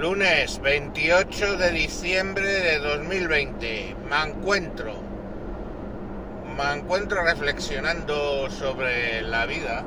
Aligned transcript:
Lunes 0.00 0.62
28 0.62 1.58
de 1.58 1.72
diciembre 1.72 2.46
de 2.46 2.78
2020. 2.78 3.96
Me 4.08 4.30
encuentro. 4.30 4.94
Me 6.56 6.72
encuentro 6.72 7.22
reflexionando 7.22 8.48
sobre 8.48 9.20
la 9.20 9.44
vida. 9.44 9.84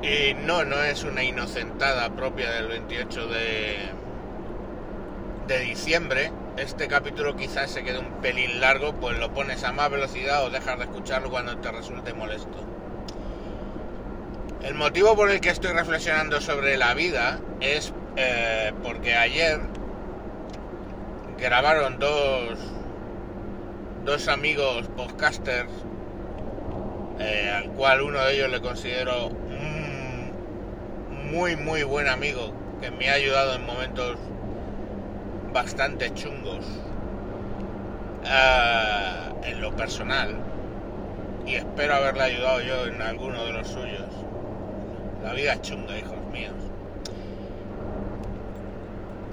Y 0.00 0.32
no, 0.46 0.64
no 0.64 0.82
es 0.84 1.04
una 1.04 1.22
inocentada 1.22 2.08
propia 2.16 2.50
del 2.50 2.68
28 2.68 3.26
de, 3.26 3.76
de 5.46 5.58
diciembre. 5.58 6.32
Este 6.56 6.88
capítulo 6.88 7.36
quizás 7.36 7.70
se 7.70 7.84
quede 7.84 7.98
un 7.98 8.22
pelín 8.22 8.58
largo, 8.58 8.94
pues 8.94 9.18
lo 9.18 9.34
pones 9.34 9.64
a 9.64 9.72
más 9.72 9.90
velocidad 9.90 10.46
o 10.46 10.50
dejas 10.50 10.78
de 10.78 10.84
escucharlo 10.84 11.28
cuando 11.28 11.58
te 11.58 11.70
resulte 11.70 12.14
molesto. 12.14 12.73
El 14.64 14.72
motivo 14.76 15.14
por 15.14 15.30
el 15.30 15.42
que 15.42 15.50
estoy 15.50 15.72
reflexionando 15.72 16.40
sobre 16.40 16.78
la 16.78 16.94
vida 16.94 17.38
es 17.60 17.92
eh, 18.16 18.72
porque 18.82 19.14
ayer 19.14 19.60
grabaron 21.38 21.98
dos, 21.98 22.58
dos 24.06 24.26
amigos 24.26 24.88
podcasters, 24.96 25.68
eh, 27.20 27.52
al 27.54 27.72
cual 27.72 28.00
uno 28.00 28.18
de 28.24 28.36
ellos 28.36 28.50
le 28.50 28.62
considero 28.62 29.26
un 29.28 30.32
muy 31.30 31.56
muy 31.56 31.82
buen 31.82 32.08
amigo 32.08 32.54
que 32.80 32.90
me 32.90 33.10
ha 33.10 33.14
ayudado 33.14 33.56
en 33.56 33.66
momentos 33.66 34.16
bastante 35.52 36.14
chungos 36.14 36.64
eh, 38.24 39.32
en 39.42 39.60
lo 39.60 39.76
personal 39.76 40.34
y 41.46 41.56
espero 41.56 41.96
haberle 41.96 42.22
ayudado 42.22 42.62
yo 42.62 42.86
en 42.86 43.02
alguno 43.02 43.44
de 43.44 43.52
los 43.52 43.68
suyos. 43.68 44.23
La 45.24 45.32
vida 45.32 45.54
es 45.54 45.62
chunga, 45.62 45.96
hijos 45.96 46.18
míos. 46.30 46.52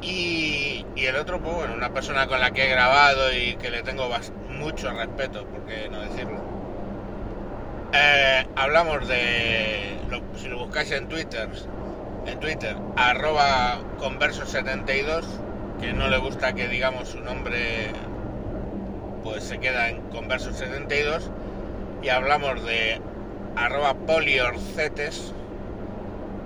Y, 0.02 0.86
el 0.96 1.16
otro, 1.18 1.42
pues 1.42 1.54
bueno, 1.54 1.74
una 1.74 1.94
persona 1.94 2.28
con 2.28 2.40
la 2.40 2.52
que 2.52 2.66
he 2.66 2.70
grabado 2.70 3.34
y 3.34 3.56
que 3.56 3.70
le 3.70 3.84
tengo 3.84 4.10
mucho 4.50 4.92
respeto, 4.92 5.46
por 5.46 5.66
qué 5.66 5.90
no 5.90 6.00
decirlo. 6.00 6.40
Eh, 7.94 8.46
hablamos 8.56 9.06
de, 9.08 9.98
si 10.38 10.48
lo 10.48 10.60
buscáis 10.60 10.92
en 10.92 11.10
Twitter, 11.10 11.50
en 12.26 12.40
Twitter, 12.40 12.78
arroba 12.96 13.80
converso72, 14.00 15.26
que 15.82 15.92
no 15.92 16.08
le 16.08 16.18
gusta 16.20 16.54
que 16.54 16.70
digamos 16.70 17.10
su 17.10 17.20
nombre, 17.20 17.92
pues 19.24 19.44
se 19.44 19.60
queda 19.60 19.90
en 19.90 20.10
converso72, 20.10 21.24
y 22.02 22.10
hablamos 22.10 22.64
de 22.64 23.02
arroba 23.58 23.94
poliorcetes, 23.94 25.34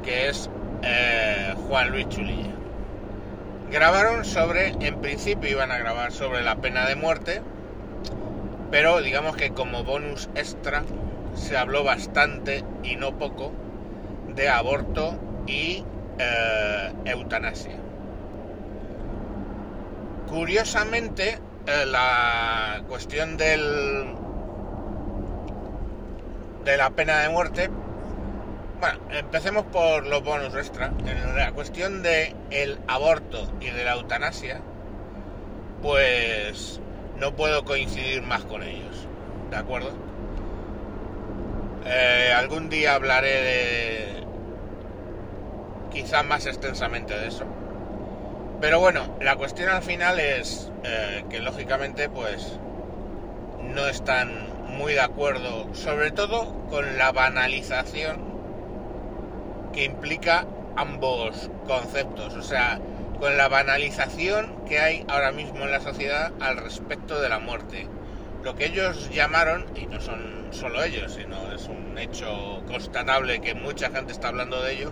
que 0.05 0.29
es 0.29 0.49
eh, 0.83 1.53
Juan 1.67 1.89
Luis 1.89 2.07
Chulilla. 2.07 2.53
Grabaron 3.71 4.23
sobre, 4.23 4.67
en 4.79 5.01
principio 5.01 5.49
iban 5.49 5.71
a 5.71 5.77
grabar 5.77 6.11
sobre 6.11 6.43
la 6.43 6.55
pena 6.57 6.85
de 6.85 6.95
muerte, 6.95 7.41
pero 8.69 9.01
digamos 9.01 9.35
que 9.35 9.49
como 9.49 9.83
bonus 9.83 10.29
extra 10.35 10.83
se 11.33 11.57
habló 11.57 11.83
bastante 11.83 12.63
y 12.83 12.95
no 12.95 13.17
poco 13.17 13.51
de 14.35 14.47
aborto 14.47 15.15
y 15.47 15.83
eh, 16.19 16.91
eutanasia. 17.05 17.75
Curiosamente, 20.29 21.39
eh, 21.65 21.85
la 21.87 22.83
cuestión 22.87 23.37
del 23.37 24.13
de 26.63 26.77
la 26.77 26.89
pena 26.91 27.19
de 27.19 27.29
muerte 27.29 27.69
bueno, 28.79 28.99
empecemos 29.11 29.65
por 29.65 30.05
los 30.05 30.23
bonus 30.23 30.55
extra. 30.55 30.91
En 31.05 31.35
la 31.35 31.51
cuestión 31.51 32.03
de 32.03 32.35
el 32.51 32.79
aborto 32.87 33.51
y 33.59 33.69
de 33.69 33.83
la 33.83 33.93
eutanasia, 33.93 34.61
pues 35.81 36.79
no 37.17 37.35
puedo 37.35 37.63
coincidir 37.63 38.21
más 38.21 38.43
con 38.45 38.63
ellos. 38.63 39.07
¿De 39.49 39.57
acuerdo? 39.57 39.91
Eh, 41.85 42.33
algún 42.35 42.69
día 42.69 42.95
hablaré 42.95 43.41
de 43.41 44.23
quizás 45.91 46.25
más 46.25 46.45
extensamente 46.45 47.17
de 47.17 47.27
eso. 47.27 47.45
Pero 48.59 48.79
bueno, 48.79 49.17
la 49.21 49.35
cuestión 49.35 49.69
al 49.69 49.83
final 49.83 50.19
es 50.19 50.71
eh, 50.83 51.23
que 51.29 51.39
lógicamente 51.39 52.09
pues 52.09 52.57
no 53.73 53.87
están 53.87 54.49
muy 54.67 54.93
de 54.93 55.01
acuerdo, 55.01 55.73
sobre 55.73 56.11
todo 56.11 56.65
con 56.69 56.97
la 56.97 57.11
banalización 57.11 58.24
que 59.75 59.83
implica 59.83 60.47
ambos 60.77 61.51
conceptos, 61.67 62.33
o 62.33 62.41
sea, 62.41 62.79
con 63.19 63.37
la 63.37 63.49
banalización 63.49 64.65
que 64.67 64.79
hay 64.79 65.05
ahora 65.09 65.31
mismo 65.31 65.65
en 65.65 65.71
la 65.71 65.81
sociedad 65.81 66.31
al 66.39 66.57
respecto 66.57 67.21
de 67.21 67.29
la 67.29 67.39
muerte. 67.39 67.87
Lo 68.43 68.55
que 68.55 68.65
ellos 68.65 69.09
llamaron, 69.09 69.65
y 69.75 69.85
no 69.87 69.99
son 69.99 70.47
solo 70.51 70.81
ellos, 70.83 71.13
sino 71.13 71.51
es 71.51 71.67
un 71.67 71.97
hecho 71.97 72.63
constatable 72.67 73.41
que 73.41 73.53
mucha 73.53 73.89
gente 73.89 74.13
está 74.13 74.29
hablando 74.29 74.61
de 74.61 74.73
ello, 74.73 74.91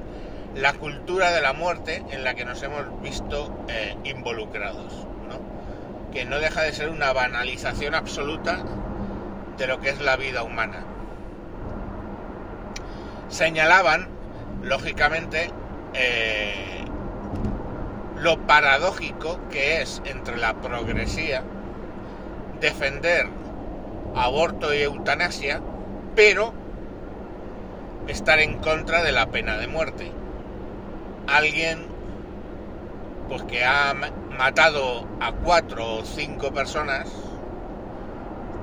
la 0.56 0.74
cultura 0.74 1.32
de 1.32 1.42
la 1.42 1.54
muerte 1.54 2.04
en 2.12 2.24
la 2.24 2.36
que 2.36 2.46
nos 2.46 2.62
hemos 2.62 3.02
visto 3.02 3.66
eh, 3.70 3.96
involucrados, 4.04 4.94
¿no? 5.30 6.12
que 6.12 6.26
no 6.26 6.40
deja 6.40 6.62
de 6.62 6.74
ser 6.74 6.90
una 6.90 7.14
banalización 7.14 7.96
absoluta 7.96 8.64
de 9.58 9.68
lo 9.68 9.80
que 9.80 9.90
es 9.90 10.02
la 10.02 10.18
vida 10.18 10.44
humana. 10.44 10.84
Señalaban 13.30 14.23
lógicamente, 14.64 15.52
eh, 15.94 16.86
lo 18.18 18.40
paradójico 18.48 19.40
que 19.52 19.82
es 19.82 20.02
entre 20.06 20.38
la 20.38 20.54
progresía 20.56 21.44
defender 22.60 23.28
aborto 24.16 24.74
y 24.74 24.82
eutanasia, 24.82 25.62
pero 26.16 26.54
estar 28.08 28.40
en 28.40 28.58
contra 28.60 29.04
de 29.04 29.12
la 29.12 29.28
pena 29.28 29.58
de 29.58 29.68
muerte. 29.68 30.12
Alguien 31.28 31.86
pues 33.28 33.44
que 33.44 33.66
ha 33.66 33.94
matado 34.38 35.06
a 35.20 35.32
cuatro 35.32 35.96
o 35.96 36.06
cinco 36.06 36.54
personas 36.54 37.10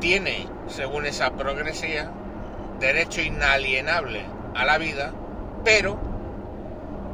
tiene, 0.00 0.46
según 0.68 1.04
esa 1.04 1.32
progresía, 1.32 2.10
derecho 2.78 3.20
inalienable 3.20 4.24
a 4.54 4.64
la 4.64 4.78
vida 4.78 5.12
pero 5.64 5.98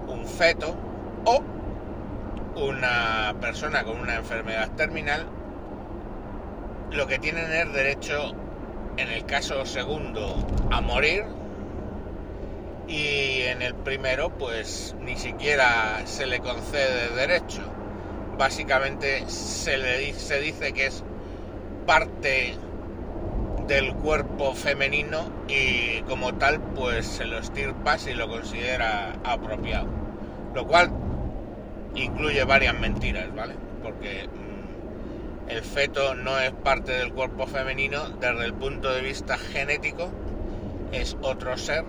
un 0.08 0.24
feto 0.26 0.74
o 1.24 1.42
una 2.56 3.34
persona 3.40 3.84
con 3.84 4.00
una 4.00 4.16
enfermedad 4.16 4.70
terminal 4.76 5.26
lo 6.90 7.06
que 7.06 7.18
tienen 7.18 7.50
es 7.52 7.72
derecho, 7.72 8.32
en 8.96 9.08
el 9.08 9.24
caso 9.26 9.66
segundo, 9.66 10.36
a 10.70 10.80
morir 10.80 11.24
y 12.88 13.42
en 13.42 13.60
el 13.62 13.74
primero 13.74 14.30
pues 14.30 14.94
ni 15.00 15.16
siquiera 15.16 16.02
se 16.04 16.26
le 16.26 16.40
concede 16.40 17.14
derecho. 17.14 17.62
Básicamente 18.38 19.28
se 19.28 19.78
le 19.78 20.12
se 20.14 20.40
dice 20.40 20.72
que 20.72 20.86
es 20.86 21.02
parte 21.86 22.54
del 23.66 23.94
cuerpo 23.94 24.54
femenino 24.54 25.30
y 25.48 26.02
como 26.02 26.34
tal 26.34 26.60
pues 26.60 27.06
se 27.06 27.24
lo 27.24 27.38
estirpa 27.38 27.98
si 27.98 28.14
lo 28.14 28.28
considera 28.28 29.14
apropiado. 29.24 29.88
Lo 30.54 30.66
cual 30.66 30.90
incluye 31.94 32.44
varias 32.44 32.78
mentiras, 32.78 33.34
¿vale? 33.34 33.54
Porque 33.82 34.28
mm, 34.28 35.50
el 35.50 35.62
feto 35.62 36.14
no 36.14 36.38
es 36.38 36.52
parte 36.52 36.92
del 36.92 37.12
cuerpo 37.12 37.46
femenino 37.46 38.08
desde 38.20 38.44
el 38.44 38.54
punto 38.54 38.92
de 38.92 39.00
vista 39.00 39.36
genético, 39.36 40.10
es 40.92 41.16
otro 41.20 41.56
ser. 41.56 41.84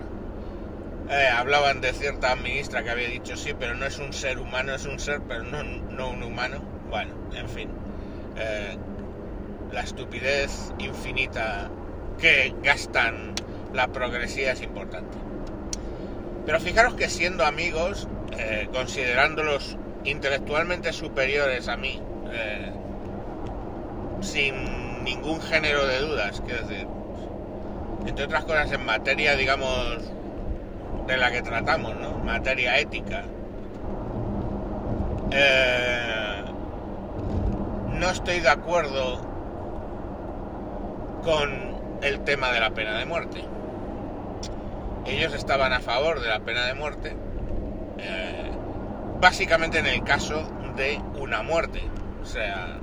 Eh, 1.10 1.28
hablaban 1.28 1.80
de 1.80 1.92
cierta 1.94 2.36
ministra 2.36 2.82
que 2.82 2.90
había 2.90 3.08
dicho 3.08 3.36
sí, 3.36 3.54
pero 3.58 3.74
no 3.74 3.86
es 3.86 3.98
un 3.98 4.12
ser 4.12 4.38
humano, 4.38 4.74
es 4.74 4.84
un 4.84 4.98
ser, 4.98 5.20
pero 5.26 5.42
no, 5.44 5.62
no 5.62 6.10
un 6.10 6.22
humano. 6.22 6.60
Bueno, 6.90 7.14
en 7.34 7.48
fin. 7.48 7.70
Eh, 8.36 8.76
la 9.72 9.82
estupidez 9.82 10.72
infinita 10.78 11.70
que 12.18 12.54
gastan 12.62 13.34
la 13.72 13.88
progresía 13.88 14.52
es 14.52 14.62
importante. 14.62 15.16
Pero 16.46 16.60
fijaros 16.60 16.94
que 16.94 17.08
siendo 17.08 17.44
amigos, 17.44 18.08
eh, 18.38 18.68
considerándolos 18.72 19.76
intelectualmente 20.04 20.92
superiores 20.92 21.68
a 21.68 21.76
mí, 21.76 22.00
eh, 22.32 22.72
sin 24.20 25.04
ningún 25.04 25.40
género 25.40 25.86
de 25.86 25.98
dudas, 26.00 26.42
quiero 26.44 26.66
decir, 26.66 26.86
entre 28.06 28.24
otras 28.24 28.44
cosas 28.44 28.72
en 28.72 28.84
materia, 28.84 29.36
digamos, 29.36 29.98
de 31.06 31.16
la 31.16 31.30
que 31.30 31.42
tratamos, 31.42 31.94
¿no? 31.96 32.18
Materia 32.18 32.78
ética. 32.78 33.24
Eh, 35.30 36.42
no 37.92 38.10
estoy 38.10 38.40
de 38.40 38.48
acuerdo 38.48 39.20
con 41.22 41.78
el 42.02 42.20
tema 42.20 42.52
de 42.52 42.60
la 42.60 42.70
pena 42.70 42.98
de 42.98 43.06
muerte. 43.06 43.44
Ellos 45.06 45.34
estaban 45.34 45.72
a 45.72 45.80
favor 45.80 46.20
de 46.20 46.28
la 46.28 46.40
pena 46.40 46.66
de 46.66 46.74
muerte, 46.74 47.16
eh, 47.98 48.50
básicamente 49.20 49.78
en 49.78 49.86
el 49.86 50.02
caso 50.04 50.42
de 50.76 51.00
una 51.18 51.42
muerte. 51.42 51.82
O 52.22 52.26
sea, 52.26 52.78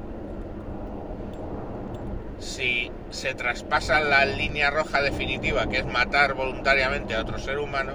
si 2.39 2.91
se 3.09 3.33
traspasa 3.33 4.01
la 4.01 4.25
línea 4.25 4.71
roja 4.71 5.01
definitiva, 5.01 5.67
que 5.67 5.77
es 5.77 5.85
matar 5.85 6.33
voluntariamente 6.33 7.15
a 7.15 7.21
otro 7.21 7.37
ser 7.39 7.59
humano, 7.59 7.93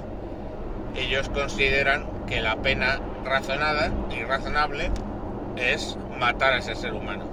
ellos 0.95 1.29
consideran 1.29 2.07
que 2.27 2.41
la 2.41 2.57
pena 2.57 3.01
razonada 3.25 3.91
y 4.11 4.23
razonable 4.23 4.91
es 5.57 5.97
matar 6.19 6.55
a 6.55 6.59
ese 6.59 6.75
ser 6.75 6.95
humano. 6.95 7.25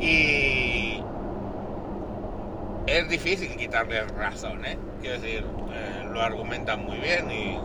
Y 0.00 1.02
es 2.88 3.08
difícil 3.08 3.54
quitarle 3.56 4.02
razón, 4.04 4.64
¿eh? 4.64 4.78
Quiero 5.00 5.20
decir, 5.20 5.44
eh, 5.72 6.04
lo 6.10 6.22
argumentan 6.22 6.84
muy 6.84 6.98
bien 6.98 7.30
y, 7.30 7.58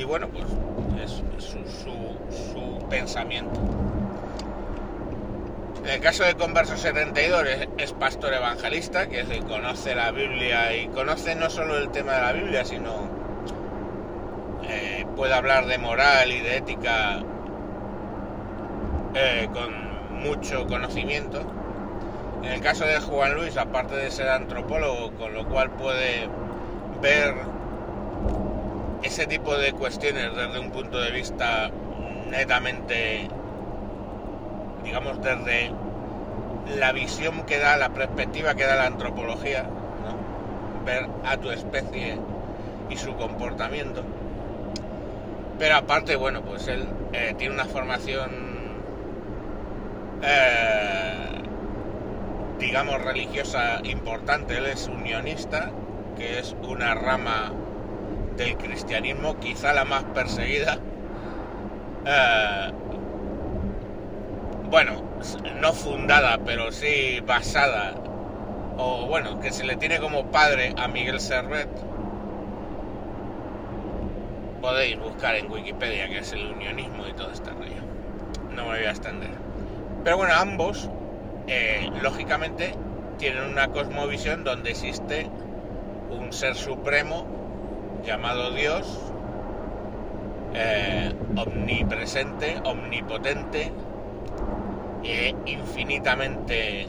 y 0.00 0.04
bueno, 0.04 0.28
pues 0.28 0.44
es 1.04 1.22
su, 1.38 1.58
su, 2.30 2.86
pensamiento. 2.88 3.60
En 5.84 5.90
el 5.90 6.00
caso 6.00 6.24
de 6.24 6.34
Converso 6.34 6.76
72 6.76 7.44
es, 7.78 7.92
pastor 7.92 8.32
evangelista, 8.34 9.08
que 9.08 9.20
es 9.20 9.28
conoce 9.44 9.94
la 9.94 10.10
Biblia 10.12 10.74
y 10.76 10.88
conoce 10.88 11.34
no 11.34 11.50
solo 11.50 11.78
el 11.78 11.90
tema 11.90 12.14
de 12.14 12.20
la 12.22 12.32
Biblia, 12.32 12.64
sino 12.64 13.08
eh, 14.68 15.04
puede 15.16 15.34
hablar 15.34 15.66
de 15.66 15.78
moral 15.78 16.32
y 16.32 16.40
de 16.40 16.56
ética 16.56 17.22
eh, 19.14 19.48
con 19.52 20.20
mucho 20.22 20.66
conocimiento. 20.66 21.65
En 22.46 22.52
el 22.52 22.60
caso 22.60 22.84
de 22.84 23.00
Juan 23.00 23.34
Luis, 23.34 23.56
aparte 23.56 23.96
de 23.96 24.10
ser 24.10 24.28
antropólogo, 24.28 25.12
con 25.12 25.34
lo 25.34 25.46
cual 25.46 25.70
puede 25.70 26.28
ver 27.02 27.34
ese 29.02 29.26
tipo 29.26 29.56
de 29.56 29.72
cuestiones 29.72 30.34
desde 30.34 30.58
un 30.58 30.70
punto 30.70 31.00
de 31.00 31.10
vista 31.10 31.70
netamente 32.30 33.28
digamos, 34.86 35.20
desde 35.20 35.72
la 36.78 36.92
visión 36.92 37.44
que 37.44 37.58
da, 37.58 37.76
la 37.76 37.90
perspectiva 37.90 38.54
que 38.54 38.64
da 38.64 38.76
la 38.76 38.86
antropología, 38.86 39.68
ver 40.84 41.08
a 41.24 41.36
tu 41.36 41.50
especie 41.50 42.16
y 42.88 42.96
su 42.96 43.14
comportamiento. 43.16 44.04
Pero 45.58 45.76
aparte, 45.76 46.14
bueno, 46.14 46.42
pues 46.42 46.68
él 46.68 46.86
eh, 47.12 47.34
tiene 47.36 47.54
una 47.54 47.64
formación, 47.64 48.30
eh, 50.22 51.25
digamos, 52.58 53.02
religiosa 53.02 53.80
importante. 53.84 54.58
Él 54.58 54.66
es 54.66 54.88
unionista, 54.88 55.70
que 56.16 56.38
es 56.38 56.56
una 56.62 56.94
rama 56.94 57.52
del 58.36 58.56
cristianismo, 58.56 59.38
quizá 59.38 59.72
la 59.72 59.84
más 59.84 60.04
perseguida. 60.04 60.78
Eh, 62.06 62.72
bueno, 64.70 65.02
no 65.60 65.72
fundada, 65.72 66.38
pero 66.44 66.72
sí 66.72 67.20
basada, 67.26 67.94
o 68.76 69.06
bueno, 69.06 69.40
que 69.40 69.52
se 69.52 69.64
le 69.64 69.76
tiene 69.76 69.98
como 69.98 70.30
padre 70.30 70.74
a 70.76 70.88
Miguel 70.88 71.20
Servet, 71.20 71.68
podéis 74.60 74.98
buscar 74.98 75.36
en 75.36 75.50
Wikipedia 75.50 76.08
que 76.08 76.18
es 76.18 76.32
el 76.32 76.52
unionismo 76.52 77.06
y 77.06 77.12
todo 77.12 77.30
este 77.30 77.50
rollo. 77.50 77.82
No 78.54 78.64
me 78.64 78.78
voy 78.78 78.86
a 78.86 78.90
extender. 78.90 79.30
Pero 80.02 80.16
bueno, 80.16 80.34
ambos, 80.34 80.90
eh, 81.46 81.90
lógicamente, 82.02 82.74
tienen 83.18 83.44
una 83.44 83.68
cosmovisión 83.68 84.44
donde 84.44 84.70
existe 84.70 85.28
un 86.10 86.32
ser 86.32 86.54
supremo 86.54 87.26
llamado 88.04 88.52
Dios, 88.52 89.12
eh, 90.54 91.12
omnipresente, 91.36 92.58
omnipotente, 92.64 93.72
infinitamente 95.46 96.88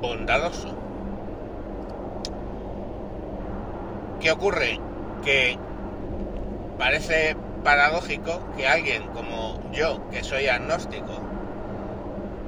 bondadoso. 0.00 0.74
¿Qué 4.20 4.30
ocurre? 4.30 4.78
Que 5.24 5.58
parece 6.78 7.36
paradójico 7.64 8.40
que 8.56 8.66
alguien 8.66 9.08
como 9.08 9.60
yo, 9.72 10.08
que 10.10 10.22
soy 10.22 10.46
agnóstico, 10.46 11.20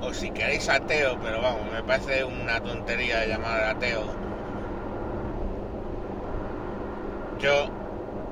o 0.00 0.12
si 0.12 0.30
queréis 0.30 0.68
ateo, 0.68 1.18
pero 1.22 1.40
vamos, 1.42 1.72
me 1.72 1.82
parece 1.82 2.24
una 2.24 2.60
tontería 2.60 3.26
llamar 3.26 3.64
ateo, 3.64 4.04
yo 7.38 7.68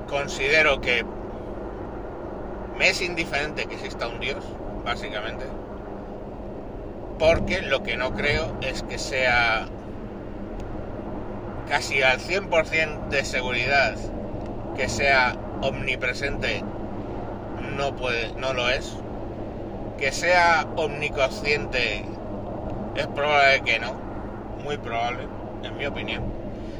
considero 0.07 0.81
que 0.81 1.05
me 2.77 2.89
es 2.89 3.01
indiferente 3.01 3.65
que 3.65 3.75
exista 3.75 4.07
un 4.07 4.19
Dios, 4.19 4.43
básicamente 4.83 5.45
porque 7.19 7.61
lo 7.61 7.83
que 7.83 7.97
no 7.97 8.13
creo 8.13 8.55
es 8.61 8.83
que 8.83 8.97
sea 8.97 9.67
casi 11.67 12.01
al 12.01 12.19
100% 12.19 13.09
de 13.09 13.25
seguridad 13.25 13.95
que 14.75 14.87
sea 14.87 15.35
omnipresente. 15.61 16.63
No 17.75 17.95
puede 17.95 18.33
no 18.33 18.53
lo 18.53 18.69
es 18.69 18.95
que 19.97 20.11
sea 20.11 20.67
omniconsciente 20.75 22.05
es 22.95 23.07
probable 23.07 23.61
que 23.65 23.79
no 23.79 23.93
muy 24.63 24.77
probable 24.77 25.27
en 25.63 25.77
mi 25.77 25.85
opinión. 25.85 26.23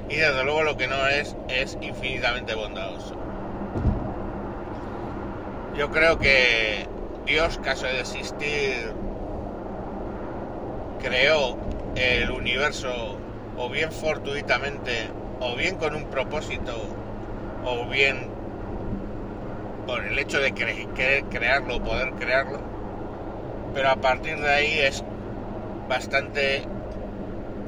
Y 0.09 0.15
desde 0.15 0.43
luego 0.43 0.63
lo 0.63 0.77
que 0.77 0.87
no 0.87 1.07
es 1.07 1.35
es 1.47 1.77
infinitamente 1.81 2.55
bondadoso. 2.55 3.15
Yo 5.75 5.91
creo 5.91 6.17
que 6.17 6.87
Dios 7.25 7.59
caso 7.63 7.85
de 7.85 7.99
existir 7.99 8.93
creó 11.01 11.57
el 11.95 12.31
universo 12.31 13.17
o 13.57 13.69
bien 13.69 13.91
fortuitamente 13.91 15.09
o 15.39 15.55
bien 15.55 15.75
con 15.75 15.95
un 15.95 16.05
propósito 16.05 16.73
o 17.65 17.85
bien 17.87 18.27
por 19.85 20.03
el 20.03 20.17
hecho 20.19 20.39
de 20.39 20.51
querer 20.51 21.23
crearlo, 21.25 21.81
poder 21.81 22.11
crearlo, 22.13 22.59
pero 23.77 23.91
a 23.91 23.95
partir 23.97 24.39
de 24.39 24.49
ahí 24.49 24.79
es 24.79 25.03
bastante 25.87 26.63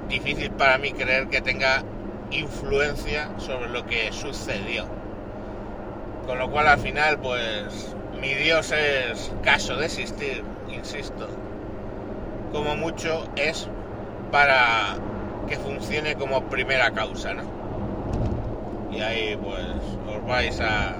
difícil 0.07 0.49
para 0.49 0.79
mí 0.79 0.91
creer 0.91 1.27
que 1.27 1.39
tenga 1.39 1.83
influencia 2.31 3.29
sobre 3.37 3.69
lo 3.69 3.85
que 3.85 4.11
sucedió. 4.11 4.87
Con 6.25 6.39
lo 6.39 6.49
cual 6.49 6.67
al 6.67 6.79
final 6.79 7.19
pues 7.19 7.95
mi 8.19 8.33
Dios 8.33 8.71
es 8.71 9.31
caso 9.43 9.75
de 9.75 9.85
existir, 9.85 10.43
insisto 10.67 11.29
como 12.51 12.75
mucho 12.75 13.27
es 13.35 13.67
para 14.31 14.95
que 15.47 15.57
funcione 15.57 16.15
como 16.15 16.41
primera 16.45 16.89
causa, 16.89 17.35
¿no? 17.35 17.43
Y 18.91 18.99
ahí 19.01 19.37
pues 19.39 20.17
os 20.17 20.25
vais 20.25 20.59
a 20.59 20.95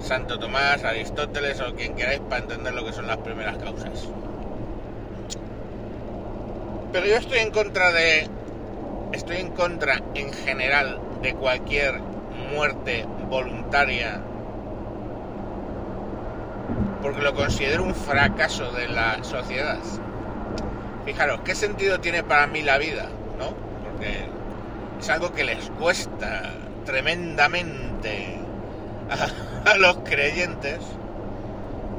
Santo 0.00 0.38
Tomás, 0.38 0.84
Aristóteles 0.84 1.60
o 1.60 1.74
quien 1.74 1.94
queráis 1.94 2.20
para 2.20 2.42
entender 2.42 2.74
lo 2.74 2.84
que 2.84 2.92
son 2.92 3.06
las 3.06 3.18
primeras 3.18 3.56
causas. 3.58 4.08
Pero 6.92 7.06
yo 7.06 7.16
estoy 7.16 7.38
en 7.38 7.50
contra 7.50 7.92
de... 7.92 8.28
Estoy 9.12 9.38
en 9.38 9.50
contra 9.50 10.00
en 10.14 10.32
general 10.32 11.00
de 11.22 11.34
cualquier 11.34 12.00
muerte 12.52 13.04
voluntaria 13.28 14.20
porque 17.02 17.22
lo 17.22 17.34
considero 17.34 17.84
un 17.84 17.94
fracaso 17.94 18.70
de 18.72 18.88
la 18.88 19.22
sociedad. 19.24 19.78
Fijaros, 21.04 21.40
¿qué 21.44 21.54
sentido 21.54 22.00
tiene 22.00 22.22
para 22.22 22.46
mí 22.46 22.62
la 22.62 22.78
vida? 22.78 23.06
¿No? 23.38 23.54
Porque 23.84 24.26
es 25.00 25.08
algo 25.08 25.32
que 25.32 25.44
les 25.44 25.70
cuesta 25.70 26.52
tremendamente 26.84 28.38
a, 29.64 29.76
los 29.76 29.96
creyentes 29.98 30.78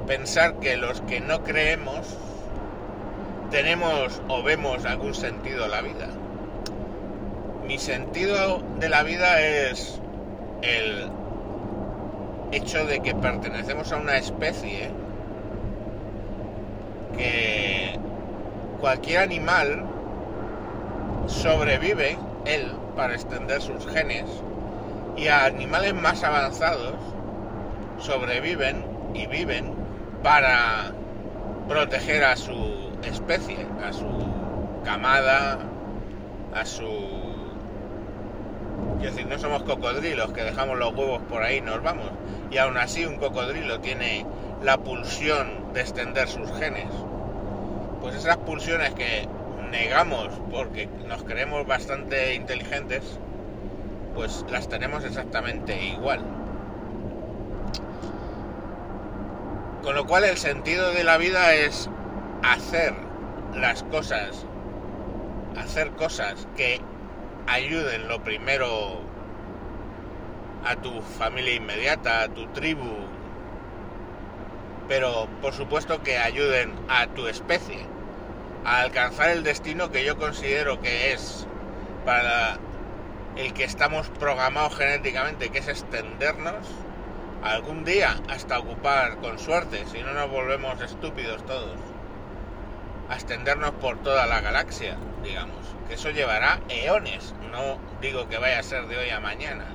pensar 0.08 0.56
que 0.56 0.78
los 0.78 1.02
que 1.02 1.20
no 1.20 1.44
creemos 1.44 2.18
tenemos 3.50 4.22
o 4.28 4.44
vemos 4.44 4.86
algún 4.86 5.14
sentido 5.14 5.68
la 5.68 5.82
vida. 5.82 6.08
Mi 7.68 7.78
sentido 7.78 8.62
de 8.80 8.90
la 8.90 9.04
vida 9.04 9.42
es 9.42 10.00
el 10.62 11.10
hecho 12.52 12.86
de 12.86 13.02
que 13.02 13.14
pertenecemos 13.16 13.92
a 13.92 13.98
una 13.98 14.18
especie 14.18 14.90
que 17.18 18.00
cualquier 18.80 19.20
animal 19.20 19.86
sobrevive 21.28 22.18
él 22.46 22.72
para 22.96 23.14
extender 23.14 23.62
sus 23.62 23.86
genes 23.88 24.26
y 25.16 25.28
a 25.28 25.46
animales 25.46 25.94
más 25.94 26.24
avanzados 26.24 26.96
sobreviven 28.02 28.84
y 29.14 29.28
viven 29.28 29.74
para 30.24 30.92
proteger 31.68 32.24
a 32.24 32.36
su 32.36 32.92
especie, 33.04 33.66
a 33.84 33.94
su 33.94 34.08
camada, 34.84 35.60
a 36.54 36.66
su 36.66 36.90
Es 39.00 39.12
decir, 39.16 39.26
no 39.28 39.40
somos 39.40 39.64
cocodrilos 39.64 40.32
que 40.32 40.44
dejamos 40.44 40.78
los 40.78 40.94
huevos 40.94 41.22
por 41.30 41.44
ahí 41.44 41.58
y 41.58 41.62
nos 41.62 41.82
vamos. 41.82 42.12
Y 42.52 42.58
aún 42.58 42.78
así 42.78 43.06
un 43.06 43.18
cocodrilo 43.18 43.80
tiene 43.80 44.26
la 44.64 44.78
pulsión 44.78 45.74
de 45.74 45.82
extender 45.82 46.28
sus 46.28 46.52
genes. 46.54 46.90
Pues 48.02 48.16
esas 48.16 48.38
pulsiones 48.38 48.94
que 48.94 49.28
negamos 49.72 50.30
porque 50.52 50.88
nos 51.08 51.24
creemos 51.24 51.66
bastante 51.66 52.36
inteligentes, 52.36 53.20
pues 54.14 54.46
las 54.52 54.68
tenemos 54.68 55.04
exactamente 55.06 55.84
igual. 55.86 56.41
Con 59.84 59.96
lo 59.96 60.06
cual 60.06 60.24
el 60.26 60.38
sentido 60.38 60.92
de 60.92 61.04
la 61.04 61.18
vida 61.18 61.56
es 61.56 61.90
hacer 62.44 62.94
las 63.56 63.82
cosas, 63.84 64.46
hacer 65.58 65.92
cosas 65.92 66.48
que 66.56 66.80
ayuden 67.48 68.08
lo 68.08 68.24
primero 68.24 69.00
a 70.64 70.76
tu 70.76 71.02
familia 71.02 71.56
inmediata, 71.56 72.22
a 72.22 72.28
tu 72.28 72.46
tribu, 72.48 72.92
pero 74.88 75.28
por 75.42 75.54
supuesto 75.54 76.04
que 76.04 76.20
ayuden 76.20 76.74
a 76.88 77.08
tu 77.08 77.28
especie 77.28 77.80
a 78.64 78.82
alcanzar 78.82 79.30
el 79.30 79.44
destino 79.44 79.90
que 79.92 80.06
yo 80.06 80.18
considero 80.18 80.80
que 80.80 81.14
es 81.14 81.48
para 82.06 82.58
el 83.36 83.54
que 83.54 83.64
estamos 83.64 84.10
programados 84.20 84.76
genéticamente, 84.76 85.50
que 85.50 85.60
es 85.60 85.68
extendernos 85.68 86.68
algún 87.44 87.84
día 87.84 88.18
hasta 88.30 88.60
ocupar 88.60 89.18
con 89.18 89.40
suerte, 89.40 89.86
si 89.92 90.02
no 90.02 90.14
nos 90.14 90.30
volvemos 90.30 90.80
estúpidos 90.82 91.46
todos, 91.46 91.80
a 93.10 93.16
extendernos 93.16 93.72
por 93.72 94.02
toda 94.04 94.26
la 94.28 94.42
galaxia, 94.42 94.98
digamos, 95.24 95.58
que 95.88 95.96
eso 95.96 96.12
llevará 96.12 96.60
eones, 96.70 97.34
no 97.52 97.80
digo 98.00 98.30
que 98.30 98.38
vaya 98.38 98.60
a 98.60 98.64
ser 98.64 98.88
de 98.88 98.98
hoy 98.98 99.10
a 99.10 99.20
mañana. 99.20 99.66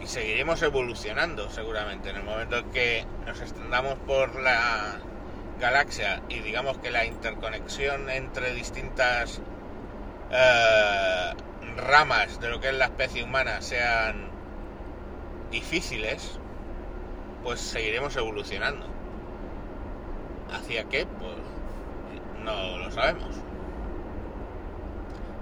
Y 0.00 0.06
seguiremos 0.06 0.62
evolucionando 0.62 1.50
seguramente 1.50 2.10
en 2.10 2.16
el 2.16 2.22
momento 2.22 2.56
en 2.58 2.70
que 2.70 3.04
nos 3.26 3.40
extendamos 3.40 3.98
por 4.06 4.40
la 4.40 4.96
galaxia 5.60 6.22
y 6.30 6.38
digamos 6.38 6.78
que 6.78 6.90
la 6.90 7.04
interconexión 7.04 8.08
entre 8.08 8.54
distintas 8.54 9.42
eh, 10.30 11.34
ramas 11.76 12.40
de 12.40 12.48
lo 12.48 12.60
que 12.60 12.68
es 12.68 12.74
la 12.74 12.86
especie 12.86 13.22
humana 13.22 13.60
sean 13.60 14.29
difíciles, 15.50 16.38
pues 17.42 17.60
seguiremos 17.60 18.16
evolucionando. 18.16 18.86
¿Hacia 20.52 20.84
qué? 20.84 21.06
Pues 21.06 21.36
no 22.44 22.78
lo 22.78 22.90
sabemos. 22.90 23.36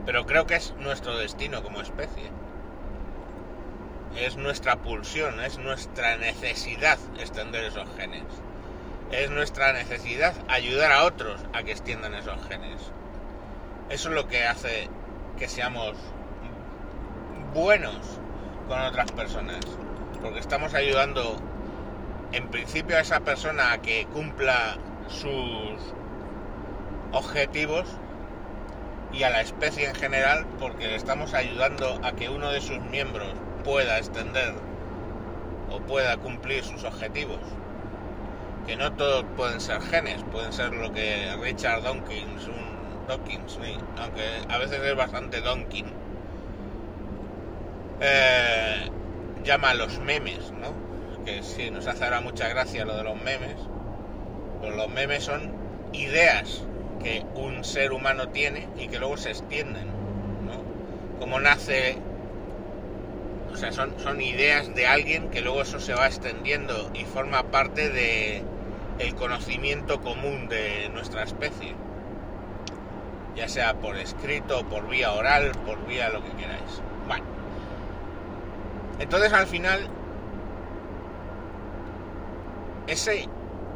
Pero 0.06 0.26
creo 0.26 0.46
que 0.46 0.56
es 0.56 0.74
nuestro 0.78 1.16
destino 1.18 1.62
como 1.62 1.80
especie. 1.80 2.30
Es 4.16 4.36
nuestra 4.36 4.76
pulsión, 4.76 5.40
es 5.40 5.58
nuestra 5.58 6.16
necesidad 6.16 6.98
extender 7.18 7.64
esos 7.64 7.88
genes. 7.96 8.24
Es 9.10 9.30
nuestra 9.30 9.72
necesidad 9.72 10.34
ayudar 10.48 10.92
a 10.92 11.04
otros 11.04 11.40
a 11.52 11.62
que 11.62 11.72
extiendan 11.72 12.14
esos 12.14 12.42
genes. 12.48 12.80
Eso 13.90 14.08
es 14.08 14.14
lo 14.14 14.28
que 14.28 14.44
hace 14.44 14.88
que 15.38 15.48
seamos 15.48 15.94
buenos 17.54 18.18
con 18.66 18.80
otras 18.80 19.10
personas 19.12 19.60
porque 20.22 20.40
estamos 20.40 20.75
ayudando 20.75 21.37
en 22.32 22.48
principio 22.48 22.96
a 22.96 23.00
esa 23.00 23.20
persona 23.20 23.72
a 23.72 23.78
que 23.78 24.06
cumpla 24.12 24.76
sus 25.08 25.94
objetivos 27.12 27.87
y 29.12 29.22
a 29.22 29.30
la 29.30 29.40
especie 29.40 29.88
en 29.88 29.94
general 29.94 30.46
porque 30.58 30.88
le 30.88 30.96
estamos 30.96 31.34
ayudando 31.34 31.98
a 32.02 32.12
que 32.12 32.28
uno 32.28 32.50
de 32.50 32.60
sus 32.60 32.80
miembros 32.80 33.28
pueda 33.64 33.98
extender 33.98 34.54
o 35.70 35.80
pueda 35.80 36.16
cumplir 36.16 36.64
sus 36.64 36.84
objetivos. 36.84 37.40
Que 38.66 38.76
no 38.76 38.92
todos 38.92 39.25
pueden 39.37 39.60
ser 39.60 39.80
genes, 39.80 40.22
pueden 40.30 40.52
ser 40.52 40.75
lo 40.75 40.92
que 40.92 41.34
Richard 41.40 41.82
Dawkins, 41.82 42.46
un 42.46 43.06
Dawkins, 43.08 43.58
aunque 43.96 44.22
a 44.50 44.58
veces 44.58 44.82
es 44.82 44.94
bastante 44.94 45.40
Donkin. 45.40 45.87
Eh, 48.00 48.90
llama 49.45 49.75
los 49.75 49.99
memes, 50.00 50.52
¿no? 50.52 50.73
Que 51.25 51.42
sí, 51.42 51.71
nos 51.71 51.87
hace 51.87 52.04
ahora 52.04 52.21
mucha 52.21 52.49
gracia 52.49 52.85
lo 52.85 52.97
de 52.97 53.04
los 53.04 53.16
memes. 53.16 53.57
Pero 54.61 54.76
los 54.76 54.88
memes 54.88 55.25
son 55.25 55.52
ideas 55.92 56.62
que 57.02 57.25
un 57.35 57.64
ser 57.64 57.92
humano 57.92 58.28
tiene 58.28 58.68
y 58.78 58.88
que 58.88 58.99
luego 58.99 59.16
se 59.16 59.30
extienden, 59.30 59.87
¿no? 60.47 60.62
Como 61.18 61.40
nace, 61.40 61.97
o 63.52 63.57
sea, 63.57 63.73
son, 63.73 63.99
son 64.00 64.21
ideas 64.21 64.75
de 64.75 64.87
alguien 64.87 65.30
que 65.30 65.40
luego 65.40 65.62
eso 65.62 65.80
se 65.80 65.95
va 65.95 66.07
extendiendo 66.07 66.90
y 66.95 67.04
forma 67.04 67.45
parte 67.45 67.90
de 67.90 68.42
el 68.99 69.14
conocimiento 69.14 70.00
común 70.00 70.49
de 70.49 70.88
nuestra 70.92 71.23
especie. 71.23 71.75
Ya 73.37 73.49
sea 73.49 73.75
por 73.75 73.97
escrito, 73.97 74.64
por 74.68 74.88
vía 74.88 75.12
oral, 75.12 75.52
por 75.64 75.87
vía 75.87 76.09
lo 76.11 76.23
que 76.23 76.30
queráis. 76.30 76.83
Entonces 78.99 79.33
al 79.33 79.47
final, 79.47 79.88
ese 82.87 83.28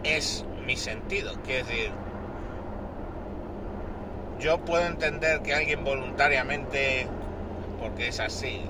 es 0.04 0.44
mi 0.66 0.76
sentido. 0.76 1.32
Quiero 1.44 1.66
decir, 1.66 1.90
yo 4.40 4.58
puedo 4.58 4.84
entender 4.86 5.42
que 5.42 5.54
alguien 5.54 5.84
voluntariamente, 5.84 7.06
porque 7.80 8.08
es 8.08 8.18
así, 8.18 8.62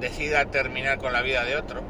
decida 0.00 0.44
terminar 0.46 0.98
con 0.98 1.12
la 1.12 1.22
vida 1.22 1.44
de 1.44 1.56
otro 1.56 1.82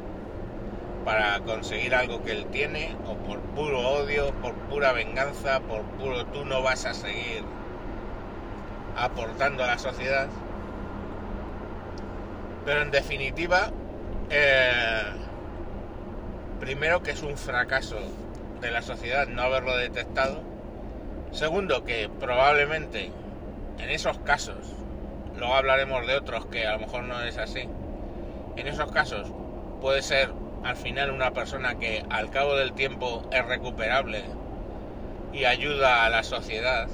para 1.05 1.41
conseguir 1.41 1.95
algo 1.95 2.23
que 2.23 2.33
él 2.33 2.47
tiene, 2.47 2.97
o 3.07 3.15
por 3.15 3.41
puro 3.41 3.81
odio, 3.81 4.33
por 4.43 4.55
pura 4.55 4.93
venganza, 4.93 5.61
por 5.61 5.83
puro 5.83 6.27
tú 6.27 6.45
no 6.45 6.63
vas 6.63 6.85
a 6.85 6.95
seguir 6.95 7.45
aportando 8.97 9.65
a 9.65 9.69
la 9.69 9.79
sociedad. 9.79 10.29
Pero 12.67 12.83
en 12.83 12.91
definitiva, 12.91 13.71
eh, 14.29 15.03
primero 16.59 17.01
que 17.03 17.13
es 17.13 17.23
un 17.23 17.39
fracaso 17.39 17.97
de 18.61 18.73
la 18.73 18.83
sociedad 18.83 19.29
no 19.29 19.43
haberlo 19.43 19.77
detectado. 19.77 20.43
Segundo, 21.31 21.85
que 21.85 22.11
probablemente 22.21 23.13
en 23.79 23.91
esos 23.91 24.19
casos, 24.19 24.75
luego 25.39 25.55
hablaremos 25.55 26.07
de 26.09 26.17
otros 26.17 26.47
que 26.47 26.67
a 26.67 26.73
lo 26.73 26.81
mejor 26.81 27.05
no 27.05 27.23
es 27.23 27.39
así, 27.39 27.69
en 28.57 28.67
esos 28.67 28.91
casos 28.91 29.29
puede 29.81 30.03
ser 30.03 30.33
al 30.65 30.77
final 30.77 31.13
una 31.13 31.33
persona 31.33 31.79
que 31.79 32.05
al 32.11 32.31
cabo 32.31 32.57
del 32.57 32.73
tiempo 32.73 33.29
es 33.31 33.45
recuperable 33.45 34.25
y 35.33 35.45
ayuda 35.45 36.05
a 36.05 36.11
la 36.11 36.25
sociedad 36.25 36.89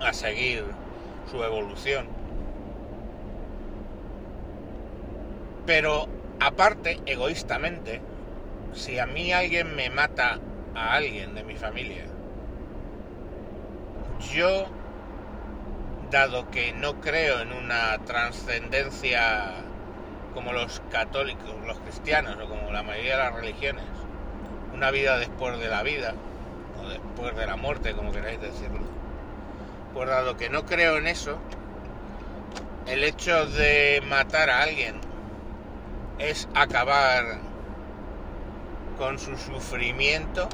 a 0.00 0.12
seguir 0.12 0.64
su 1.30 1.42
evolución. 1.42 2.17
Pero 5.68 6.08
aparte, 6.40 6.98
egoístamente, 7.04 8.00
si 8.72 8.98
a 8.98 9.04
mí 9.04 9.34
alguien 9.34 9.76
me 9.76 9.90
mata 9.90 10.40
a 10.74 10.94
alguien 10.94 11.34
de 11.34 11.44
mi 11.44 11.56
familia, 11.56 12.06
yo, 14.32 14.66
dado 16.10 16.50
que 16.50 16.72
no 16.72 17.02
creo 17.02 17.42
en 17.42 17.52
una 17.52 17.98
trascendencia 18.06 19.56
como 20.32 20.54
los 20.54 20.80
católicos, 20.90 21.54
los 21.66 21.78
cristianos 21.80 22.38
o 22.42 22.48
como 22.48 22.72
la 22.72 22.82
mayoría 22.82 23.18
de 23.18 23.24
las 23.24 23.34
religiones, 23.34 23.84
una 24.72 24.90
vida 24.90 25.18
después 25.18 25.58
de 25.58 25.68
la 25.68 25.82
vida, 25.82 26.14
o 26.82 26.88
después 26.88 27.36
de 27.36 27.46
la 27.46 27.56
muerte, 27.56 27.92
como 27.92 28.10
queráis 28.10 28.40
decirlo, 28.40 28.86
pues 29.92 30.08
dado 30.08 30.34
que 30.38 30.48
no 30.48 30.64
creo 30.64 30.96
en 30.96 31.08
eso, 31.08 31.36
el 32.86 33.04
hecho 33.04 33.44
de 33.44 34.02
matar 34.08 34.48
a 34.48 34.62
alguien 34.62 35.07
es 36.18 36.48
acabar 36.54 37.38
con 38.98 39.18
su 39.18 39.36
sufrimiento 39.36 40.48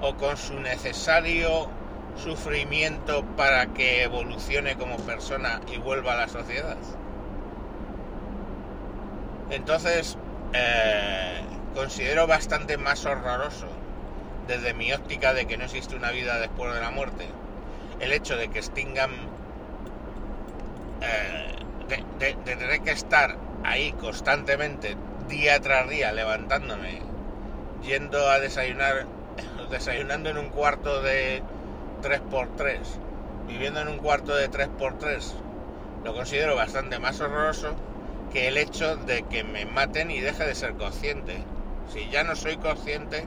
o 0.00 0.14
con 0.16 0.36
su 0.36 0.58
necesario 0.60 1.68
sufrimiento 2.16 3.24
para 3.36 3.66
que 3.66 4.02
evolucione 4.02 4.76
como 4.76 4.96
persona 4.98 5.60
y 5.72 5.78
vuelva 5.78 6.14
a 6.14 6.16
la 6.16 6.28
sociedad. 6.28 6.76
Entonces, 9.50 10.18
eh, 10.52 11.40
considero 11.74 12.26
bastante 12.26 12.76
más 12.76 13.04
horroroso, 13.06 13.66
desde 14.46 14.74
mi 14.74 14.92
óptica 14.92 15.32
de 15.32 15.46
que 15.46 15.56
no 15.56 15.64
existe 15.64 15.94
una 15.96 16.10
vida 16.10 16.38
después 16.38 16.74
de 16.74 16.80
la 16.80 16.90
muerte, 16.90 17.26
el 18.00 18.12
hecho 18.12 18.36
de 18.36 18.48
que 18.48 18.58
extingan, 18.58 19.10
eh, 21.00 21.54
de 21.88 22.80
que 22.84 22.90
estar 22.90 23.36
ahí 23.64 23.92
constantemente, 23.92 24.96
día 25.28 25.60
tras 25.60 25.88
día, 25.88 26.12
levantándome, 26.12 27.00
yendo 27.82 28.28
a 28.28 28.38
desayunar, 28.38 29.06
desayunando 29.70 30.30
en 30.30 30.38
un 30.38 30.48
cuarto 30.50 31.02
de 31.02 31.42
3x3, 32.02 32.78
viviendo 33.46 33.80
en 33.80 33.88
un 33.88 33.98
cuarto 33.98 34.34
de 34.34 34.50
3x3, 34.50 35.32
lo 36.04 36.14
considero 36.14 36.56
bastante 36.56 36.98
más 36.98 37.20
horroroso 37.20 37.74
que 38.32 38.48
el 38.48 38.58
hecho 38.58 38.96
de 38.96 39.22
que 39.22 39.44
me 39.44 39.64
maten 39.64 40.10
y 40.10 40.20
deje 40.20 40.44
de 40.44 40.54
ser 40.54 40.74
consciente. 40.74 41.42
Si 41.92 42.08
ya 42.10 42.22
no 42.22 42.36
soy 42.36 42.56
consciente, 42.58 43.26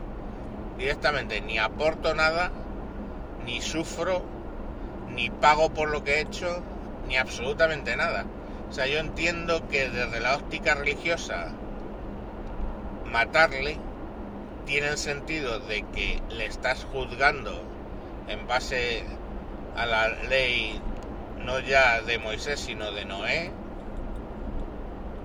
directamente 0.77 1.41
ni 1.41 1.57
aporto 1.57 2.13
nada, 2.13 2.51
ni 3.45 3.61
sufro, 3.61 4.23
ni 5.09 5.29
pago 5.29 5.71
por 5.71 5.89
lo 5.89 6.03
que 6.03 6.15
he 6.15 6.21
hecho, 6.21 6.61
ni 7.07 7.17
absolutamente 7.17 7.95
nada. 7.95 8.25
O 8.71 8.73
sea, 8.73 8.87
yo 8.87 8.99
entiendo 8.99 9.67
que 9.67 9.89
desde 9.89 10.21
la 10.21 10.37
óptica 10.37 10.75
religiosa 10.75 11.49
matarle 13.11 13.77
tiene 14.65 14.87
el 14.87 14.97
sentido 14.97 15.59
de 15.59 15.83
que 15.93 16.21
le 16.29 16.45
estás 16.45 16.85
juzgando 16.85 17.65
en 18.29 18.47
base 18.47 19.03
a 19.75 19.85
la 19.85 20.07
ley 20.07 20.79
no 21.43 21.59
ya 21.59 22.01
de 22.01 22.17
Moisés 22.17 22.61
sino 22.61 22.93
de 22.93 23.03
Noé 23.03 23.51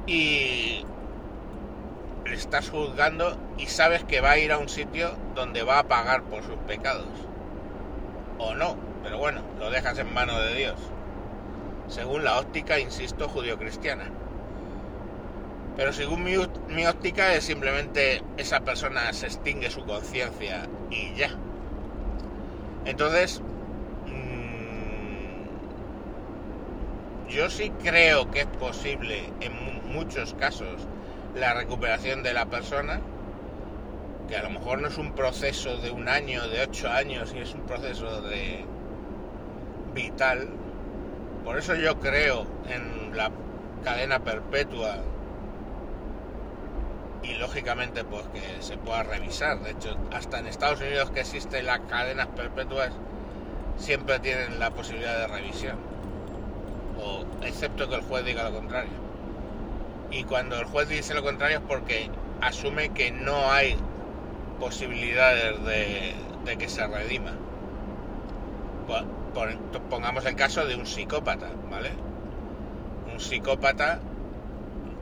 y 0.09 0.85
le 2.25 2.35
estás 2.35 2.69
juzgando 2.69 3.39
y 3.59 3.67
sabes 3.67 4.03
que 4.03 4.21
va 4.21 4.33
a 4.33 4.39
ir 4.39 4.51
a 4.51 4.59
un 4.59 4.69
sitio 4.69 5.17
donde 5.37 5.63
va 5.63 5.79
a 5.79 5.85
pagar 5.85 6.25
por 6.25 6.43
sus 6.43 6.57
pecados. 6.67 7.07
O 8.39 8.57
no, 8.57 8.77
pero 9.05 9.19
bueno, 9.19 9.43
lo 9.61 9.71
dejas 9.71 9.97
en 9.99 10.13
manos 10.13 10.43
de 10.43 10.55
Dios 10.57 10.96
según 11.89 12.25
la 12.25 12.39
óptica, 12.39 12.79
insisto, 12.79 13.29
judio-cristiana. 13.29 14.05
Pero 15.77 15.93
según 15.93 16.25
mi, 16.25 16.35
mi, 16.69 16.87
óptica 16.87 17.35
es 17.35 17.45
simplemente 17.45 18.23
esa 18.39 18.61
persona 18.61 19.13
se 19.13 19.27
extingue 19.27 19.71
su 19.71 19.85
conciencia 19.85 20.67
y 20.91 21.15
ya. 21.15 21.29
Entonces, 22.87 23.43
mmm, 24.07 25.47
yo 27.29 27.51
sí 27.51 27.71
creo 27.83 28.31
que 28.31 28.41
es 28.41 28.47
posible 28.47 29.31
en 29.41 29.53
muchos 29.93 30.33
casos 30.35 30.89
la 31.35 31.53
recuperación 31.53 32.23
de 32.23 32.33
la 32.33 32.47
persona, 32.47 33.01
que 34.29 34.37
a 34.37 34.43
lo 34.43 34.51
mejor 34.51 34.81
no 34.81 34.89
es 34.89 34.97
un 34.97 35.13
proceso 35.13 35.77
de 35.77 35.91
un 35.91 36.09
año, 36.09 36.49
de 36.49 36.63
ocho 36.63 36.89
años, 36.89 37.35
y 37.35 37.41
es 37.41 37.53
un 37.55 37.67
proceso 37.67 38.23
de 38.23 38.65
vital, 39.95 40.49
por 41.47 41.57
eso 41.57 41.77
yo 41.77 42.01
creo 42.01 42.45
en 42.69 43.17
la 43.17 43.31
cadena 43.85 44.19
perpetua 44.19 44.97
y 47.23 47.35
lógicamente 47.35 48.03
pues 48.03 48.25
que 48.35 48.61
se 48.61 48.77
pueda 48.77 49.05
revisar. 49.05 49.61
De 49.61 49.71
hecho, 49.71 49.97
hasta 50.13 50.41
en 50.41 50.49
Estados 50.49 50.81
Unidos 50.81 51.13
que 51.13 51.21
existen 51.21 51.67
las 51.67 51.79
cadenas 51.89 52.27
perpetuas 52.35 52.91
siempre 53.79 54.19
tienen 54.19 54.59
la 54.59 54.73
posibilidad 54.73 55.19
de 55.21 55.29
revisión. 55.29 55.77
O 57.01 57.25
excepto 57.45 57.89
que 57.89 57.95
el 57.95 58.03
juez 58.03 58.25
diga 58.25 58.43
lo 58.51 58.53
contrario. 58.53 58.91
Y 60.11 60.25
cuando 60.25 60.59
el 60.59 60.65
juez 60.65 60.89
dice 60.89 61.15
lo 61.15 61.23
contrario 61.23 61.59
es 61.59 61.65
porque 61.69 62.11
asume 62.41 62.89
que 62.89 63.13
no 63.13 63.53
hay 63.53 63.77
posibilidades 64.59 65.65
de, 65.65 66.13
de 66.45 66.59
que 66.59 66.69
se 66.69 66.85
redima 66.89 67.35
pongamos 69.91 70.25
el 70.27 70.37
caso 70.37 70.67
de 70.67 70.77
un 70.77 70.87
psicópata, 70.87 71.49
¿vale? 71.71 71.91
Un 73.13 73.21
psicópata 73.21 74.01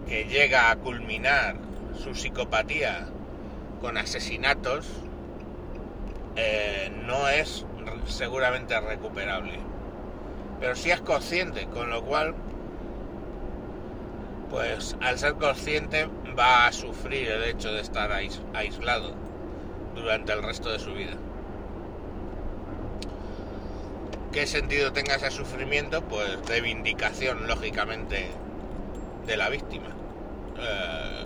que 0.07 0.25
llega 0.25 0.71
a 0.71 0.77
culminar 0.77 1.57
su 2.03 2.15
psicopatía 2.15 3.07
con 3.81 3.97
asesinatos 3.97 4.87
eh, 6.37 6.93
no 7.07 7.29
es 7.29 7.65
seguramente 8.07 8.79
recuperable. 8.81 9.59
Pero 10.61 10.75
si 10.77 10.91
es 10.91 11.01
consciente, 11.01 11.67
con 11.67 11.91
lo 11.91 12.03
cual, 12.05 12.35
pues 14.51 14.97
al 15.01 15.19
ser 15.19 15.35
consciente 15.35 16.09
va 16.39 16.67
a 16.67 16.73
sufrir 16.73 17.29
el 17.31 17.45
hecho 17.45 17.73
de 17.73 17.81
estar 17.81 18.11
aislado 18.13 19.15
durante 19.95 20.33
el 20.33 20.43
resto 20.43 20.71
de 20.71 20.79
su 20.79 20.93
vida 20.93 21.15
qué 24.35 24.49
sentido 24.49 24.93
tenga 24.93 25.15
ese 25.15 25.31
sufrimiento, 25.31 26.03
pues 26.03 26.45
reivindicación, 26.49 27.47
lógicamente, 27.47 28.27
de 29.27 29.37
la 29.37 29.49
víctima. 29.49 29.87
Eh, 30.59 31.25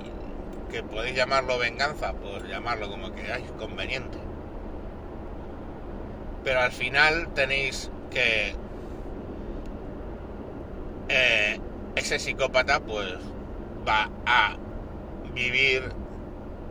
que 0.71 0.83
podéis 0.83 1.17
llamarlo 1.17 1.57
venganza, 1.57 2.13
pues 2.13 2.45
llamarlo 2.45 2.91
como 2.91 3.15
queráis, 3.15 3.51
conveniente. 3.59 4.19
Pero 6.45 6.61
al 6.61 6.71
final 6.71 7.33
tenéis 7.33 7.91
que 8.11 8.55
eh, 11.09 11.59
ese 11.97 12.19
psicópata 12.19 12.81
pues 12.81 13.15
va 13.89 14.11
a 14.27 14.59
vivir 15.33 15.95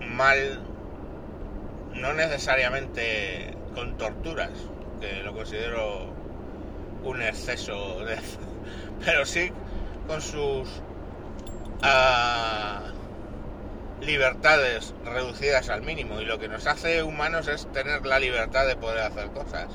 mal, 0.08 0.62
no 1.96 2.14
necesariamente 2.14 3.58
con 3.74 3.98
torturas, 3.98 4.52
que 5.02 5.24
lo 5.24 5.34
considero 5.34 6.17
un 7.08 7.22
exceso 7.22 8.04
de... 8.06 8.18
Pero 9.06 9.26
sí 9.26 9.52
con 10.08 10.22
sus 10.22 10.70
uh, 11.84 12.82
libertades 14.02 14.94
reducidas 15.04 15.70
al 15.70 15.82
mínimo. 15.82 16.22
Y 16.22 16.26
lo 16.26 16.40
que 16.40 16.48
nos 16.48 16.66
hace 16.66 17.04
humanos 17.04 17.48
es 17.48 17.72
tener 17.74 18.06
la 18.06 18.20
libertad 18.20 18.66
de 18.66 18.76
poder 18.76 19.00
hacer 19.00 19.30
cosas. 19.32 19.68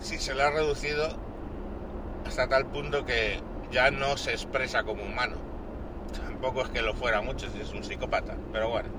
Si 0.00 0.18
se 0.18 0.34
le 0.34 0.42
ha 0.42 0.50
reducido 0.50 1.08
hasta 2.26 2.48
tal 2.48 2.66
punto 2.66 3.06
que 3.06 3.40
ya 3.70 3.90
no 3.90 4.16
se 4.16 4.32
expresa 4.32 4.84
como 4.84 5.02
humano. 5.02 5.36
Tampoco 6.14 6.62
es 6.62 6.68
que 6.68 6.82
lo 6.82 6.94
fuera 6.94 7.22
mucho 7.22 7.50
si 7.50 7.60
es 7.60 7.72
un 7.72 7.82
psicópata. 7.82 8.36
Pero 8.52 8.68
bueno. 8.68 8.90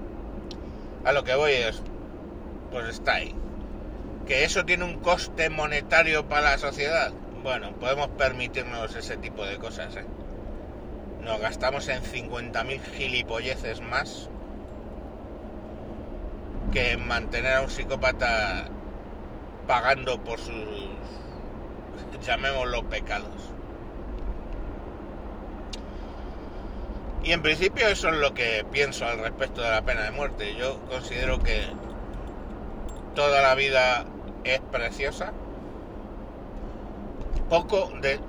A 1.05 1.11
lo 1.11 1.23
que 1.23 1.35
voy 1.35 1.53
es... 1.53 1.81
Pues 2.71 2.89
está 2.89 3.13
ahí 3.13 3.33
¿Que 4.27 4.43
eso 4.43 4.65
tiene 4.65 4.83
un 4.83 4.99
coste 4.99 5.49
monetario 5.49 6.27
para 6.27 6.51
la 6.51 6.57
sociedad? 6.57 7.13
Bueno, 7.43 7.71
podemos 7.79 8.09
permitirnos 8.09 8.93
ese 8.93 9.15
tipo 9.15 9.45
de 9.45 9.57
cosas, 9.57 9.95
¿eh? 9.95 10.05
Nos 11.23 11.39
gastamos 11.39 11.87
en 11.87 12.03
50.000 12.03 12.81
gilipolleces 12.97 13.79
más 13.79 14.29
que 16.73 16.91
en 16.91 17.07
mantener 17.07 17.53
a 17.53 17.61
un 17.61 17.69
psicópata 17.69 18.67
pagando 19.65 20.21
por 20.21 20.39
sus, 20.39 20.89
llamémoslo, 22.25 22.83
pecados. 22.89 23.51
Y 27.23 27.31
en 27.31 27.41
principio 27.41 27.87
eso 27.87 28.09
es 28.09 28.17
lo 28.17 28.33
que 28.33 28.65
pienso 28.71 29.05
al 29.05 29.19
respecto 29.19 29.61
de 29.61 29.69
la 29.69 29.83
pena 29.83 30.03
de 30.03 30.11
muerte. 30.11 30.55
Yo 30.55 30.81
considero 30.89 31.39
que 31.39 31.61
toda 33.15 33.41
la 33.41 33.55
vida 33.55 34.05
es 34.43 34.59
preciosa. 34.71 35.33
Poco 37.49 37.91
de, 38.01 38.19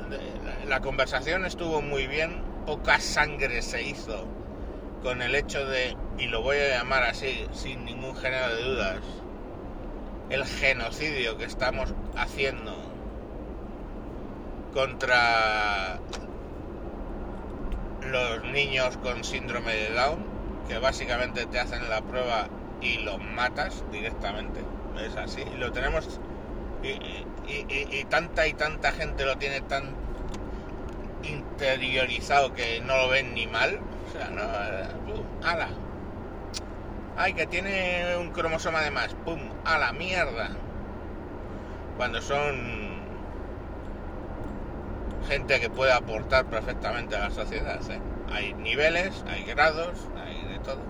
la 0.66 0.80
conversación 0.80 1.44
estuvo 1.44 1.82
muy 1.82 2.06
bien, 2.06 2.42
poca 2.66 3.00
sangre 3.00 3.62
se 3.62 3.82
hizo 3.82 4.26
con 5.02 5.22
el 5.22 5.34
hecho 5.34 5.66
de, 5.66 5.96
y 6.18 6.26
lo 6.26 6.42
voy 6.42 6.56
a 6.58 6.78
llamar 6.78 7.04
así, 7.04 7.46
sin 7.52 7.84
ningún 7.84 8.14
género 8.16 8.54
de 8.54 8.62
dudas, 8.62 8.98
el 10.30 10.44
genocidio 10.44 11.36
que 11.36 11.44
estamos 11.44 11.94
haciendo 12.16 12.76
contra 14.72 15.98
los 18.02 18.44
niños 18.44 18.96
con 18.98 19.24
síndrome 19.24 19.74
de 19.74 19.90
Down, 19.94 20.24
que 20.68 20.78
básicamente 20.78 21.46
te 21.46 21.58
hacen 21.58 21.88
la 21.88 22.02
prueba 22.02 22.48
y 22.80 22.98
los 22.98 23.18
matas 23.20 23.82
directamente 23.90 24.60
es 25.00 25.16
así. 25.16 25.44
Lo 25.56 25.72
tenemos. 25.72 26.20
Y, 26.82 28.04
tanta 28.04 28.46
y 28.46 28.52
tanta 28.52 28.92
gente 28.92 29.24
lo 29.24 29.36
tiene 29.36 29.60
tan 29.62 29.94
interiorizado 31.22 32.54
que 32.54 32.80
no 32.80 32.96
lo 32.96 33.08
ven 33.08 33.34
ni 33.34 33.46
mal. 33.46 33.80
O 34.08 34.12
sea, 34.12 34.30
no. 34.30 34.42
¡Ala! 35.46 35.68
¡Ay, 37.16 37.34
que 37.34 37.46
tiene 37.46 38.16
un 38.16 38.30
cromosoma 38.30 38.80
de 38.82 38.90
más! 38.90 39.14
¡Pum! 39.24 39.40
¡A 39.64 39.78
la 39.78 39.92
mierda! 39.92 40.50
Cuando 41.96 42.22
son 42.22 42.88
gente 45.28 45.60
que 45.60 45.68
puede 45.68 45.92
aportar 45.92 46.46
perfectamente 46.46 47.16
a 47.16 47.28
la 47.28 47.30
sociedad. 47.30 47.80
¿eh? 47.90 48.00
Hay 48.32 48.54
niveles, 48.54 49.24
hay 49.28 49.44
grados, 49.44 50.08
hay 50.24 50.42
de 50.52 50.58
todo. 50.60 50.80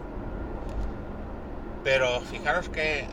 Pero 1.82 2.20
fijaros 2.20 2.68
que 2.68 3.06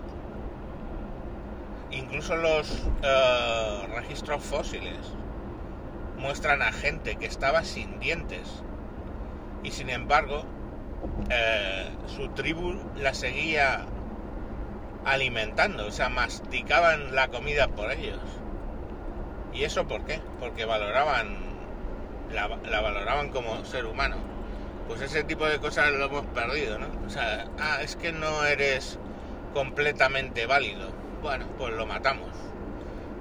incluso 1.95 2.35
los 2.35 2.83
eh, 3.03 3.87
registros 3.95 4.43
fósiles 4.43 4.99
muestran 6.17 6.61
a 6.61 6.71
gente 6.71 7.15
que 7.15 7.25
estaba 7.25 7.63
sin 7.63 7.99
dientes 7.99 8.63
y 9.63 9.71
sin 9.71 9.89
embargo 9.89 10.43
eh, 11.29 11.89
su 12.07 12.29
tribu 12.29 12.75
la 12.97 13.13
seguía 13.13 13.85
alimentando, 15.05 15.85
o 15.85 15.91
sea, 15.91 16.09
masticaban 16.09 17.15
la 17.15 17.27
comida 17.27 17.67
por 17.67 17.91
ellos. 17.91 18.19
¿Y 19.53 19.63
eso 19.63 19.87
por 19.87 20.03
qué? 20.05 20.19
Porque 20.39 20.65
valoraban 20.65 21.37
la, 22.31 22.47
valoraban 22.47 23.29
como 23.29 23.63
ser 23.65 23.85
humano. 23.85 24.17
Pues 24.87 25.01
ese 25.01 25.23
tipo 25.23 25.45
de 25.45 25.59
cosas 25.59 25.91
lo 25.91 26.05
hemos 26.05 26.25
perdido, 26.27 26.77
¿no? 26.77 26.87
O 27.05 27.09
sea, 27.09 27.47
ah, 27.59 27.79
es 27.81 27.95
que 27.95 28.11
no 28.11 28.43
eres 28.45 28.99
completamente 29.53 30.45
válido. 30.45 30.89
Bueno, 31.25 31.47
pues 31.57 31.73
lo 31.73 31.87
matamos. 31.87 32.29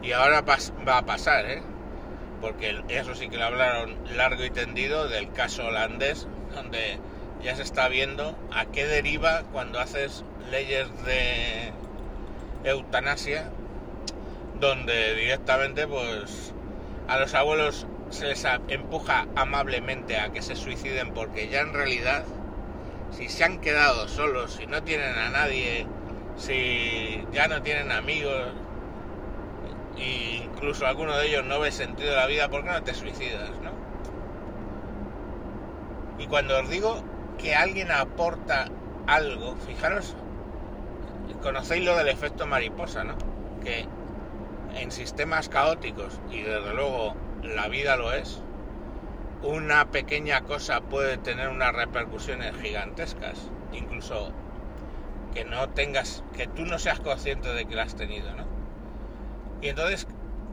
Y 0.02 0.12
ahora 0.12 0.42
va 0.42 0.98
a 0.98 1.06
pasar, 1.06 1.46
¿eh? 1.46 1.62
Porque 2.42 2.82
eso 2.88 3.14
sí 3.14 3.30
que 3.30 3.38
lo 3.38 3.46
hablaron 3.46 3.96
largo 4.14 4.44
y 4.44 4.50
tendido 4.50 5.08
del 5.08 5.32
caso 5.32 5.64
holandés, 5.68 6.28
donde 6.54 6.98
ya 7.42 7.56
se 7.56 7.62
está 7.62 7.88
viendo 7.88 8.36
a 8.52 8.66
qué 8.66 8.86
deriva 8.86 9.44
cuando 9.52 9.80
haces 9.80 10.22
leyes 10.50 10.86
de 11.06 11.72
eutanasia, 12.64 13.48
donde 14.60 15.14
directamente 15.14 15.86
pues 15.86 16.52
a 17.08 17.18
los 17.18 17.32
abuelos 17.32 17.86
se 18.10 18.26
les 18.26 18.44
empuja 18.68 19.28
amablemente 19.34 20.18
a 20.18 20.30
que 20.30 20.42
se 20.42 20.56
suiciden 20.56 21.14
porque 21.14 21.48
ya 21.48 21.62
en 21.62 21.72
realidad 21.72 22.22
si 23.12 23.30
se 23.30 23.44
han 23.44 23.62
quedado 23.62 24.08
solos, 24.08 24.52
si 24.52 24.66
no 24.66 24.82
tienen 24.82 25.16
a 25.16 25.30
nadie, 25.30 25.86
si 26.36 27.24
ya 27.32 27.48
no 27.48 27.62
tienen 27.62 27.92
amigos, 27.92 28.52
e 29.96 30.42
incluso 30.44 30.86
alguno 30.86 31.16
de 31.16 31.28
ellos 31.28 31.44
no 31.44 31.60
ve 31.60 31.70
sentido 31.70 32.10
de 32.10 32.16
la 32.16 32.26
vida, 32.26 32.48
¿por 32.48 32.64
qué 32.64 32.70
no 32.70 32.82
te 32.82 32.94
suicidas, 32.94 33.50
no? 33.62 33.72
Y 36.18 36.26
cuando 36.26 36.58
os 36.58 36.68
digo 36.68 37.02
que 37.38 37.54
alguien 37.54 37.90
aporta 37.90 38.68
algo, 39.06 39.56
fijaros, 39.56 40.16
conocéis 41.42 41.84
lo 41.84 41.96
del 41.96 42.08
efecto 42.08 42.46
mariposa, 42.46 43.04
¿no? 43.04 43.14
Que 43.62 43.86
en 44.76 44.90
sistemas 44.90 45.48
caóticos, 45.48 46.20
y 46.30 46.42
desde 46.42 46.74
luego 46.74 47.14
la 47.42 47.68
vida 47.68 47.96
lo 47.96 48.12
es, 48.12 48.40
una 49.42 49.90
pequeña 49.90 50.40
cosa 50.42 50.80
puede 50.80 51.18
tener 51.18 51.48
unas 51.48 51.74
repercusiones 51.74 52.56
gigantescas, 52.56 53.50
incluso 53.72 54.32
que 55.34 55.44
no 55.44 55.68
tengas, 55.70 56.22
que 56.36 56.46
tú 56.46 56.64
no 56.64 56.78
seas 56.78 57.00
consciente 57.00 57.48
de 57.52 57.66
que 57.66 57.74
la 57.74 57.82
has 57.82 57.96
tenido, 57.96 58.32
¿no? 58.34 58.46
Y 59.60 59.68
entonces, 59.68 60.06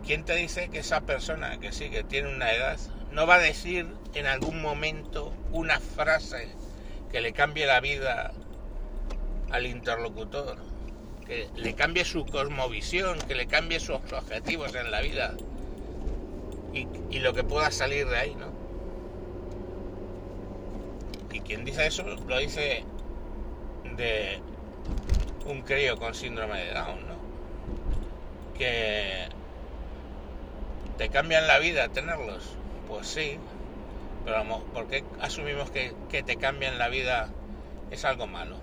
¿quién 0.05 0.25
te 0.25 0.35
dice 0.35 0.69
que 0.69 0.79
esa 0.79 1.01
persona 1.01 1.59
que 1.59 1.71
sí, 1.71 1.89
que 1.89 2.03
tiene 2.03 2.33
una 2.33 2.51
edad, 2.51 2.79
no 3.11 3.27
va 3.27 3.35
a 3.35 3.39
decir 3.39 3.87
en 4.15 4.25
algún 4.25 4.61
momento 4.61 5.33
una 5.51 5.79
frase 5.79 6.49
que 7.11 7.21
le 7.21 7.31
cambie 7.33 7.65
la 7.67 7.79
vida 7.79 8.31
al 9.51 9.67
interlocutor? 9.67 10.57
Que 11.27 11.47
le 11.55 11.75
cambie 11.75 12.03
su 12.03 12.25
cosmovisión, 12.25 13.19
que 13.19 13.35
le 13.35 13.45
cambie 13.45 13.79
sus 13.79 13.99
objetivos 14.11 14.73
en 14.75 14.89
la 14.89 15.01
vida 15.01 15.35
y, 16.73 16.87
y 17.09 17.19
lo 17.19 17.33
que 17.33 17.43
pueda 17.43 17.69
salir 17.69 18.07
de 18.07 18.17
ahí, 18.17 18.35
¿no? 18.35 18.51
Y 21.31 21.41
quien 21.41 21.63
dice 21.63 21.85
eso 21.85 22.03
lo 22.03 22.37
dice 22.39 22.83
de 23.95 24.41
un 25.45 25.61
crío 25.61 25.97
con 25.97 26.13
síndrome 26.13 26.65
de 26.65 26.73
Down, 26.73 27.07
¿no? 27.07 27.15
Que 28.57 29.27
te 30.97 31.09
cambian 31.09 31.47
la 31.47 31.59
vida 31.59 31.89
tenerlos. 31.89 32.55
Pues 32.87 33.07
sí, 33.07 33.37
pero 34.25 34.43
¿por 34.73 34.87
qué 34.87 35.03
asumimos 35.19 35.71
que, 35.71 35.93
que 36.09 36.23
te 36.23 36.37
cambian 36.37 36.77
la 36.77 36.89
vida 36.89 37.29
es 37.89 38.05
algo 38.05 38.27
malo? 38.27 38.57